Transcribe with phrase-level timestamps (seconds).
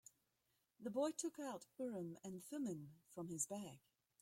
[0.79, 3.81] The boy took out Urim and Thummim from his bag.